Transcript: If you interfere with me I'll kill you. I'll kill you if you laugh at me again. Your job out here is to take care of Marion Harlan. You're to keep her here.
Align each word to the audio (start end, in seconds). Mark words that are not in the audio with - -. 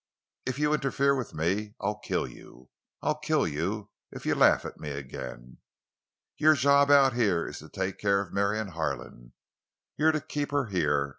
If 0.47 0.57
you 0.57 0.73
interfere 0.73 1.13
with 1.15 1.35
me 1.35 1.75
I'll 1.79 1.99
kill 1.99 2.27
you. 2.27 2.71
I'll 3.03 3.19
kill 3.19 3.47
you 3.47 3.91
if 4.09 4.25
you 4.25 4.33
laugh 4.33 4.65
at 4.65 4.79
me 4.79 4.89
again. 4.89 5.59
Your 6.37 6.55
job 6.55 6.89
out 6.89 7.13
here 7.13 7.47
is 7.47 7.59
to 7.59 7.69
take 7.69 7.99
care 7.99 8.19
of 8.19 8.33
Marion 8.33 8.69
Harlan. 8.69 9.33
You're 9.97 10.11
to 10.11 10.19
keep 10.19 10.49
her 10.49 10.65
here. 10.69 11.09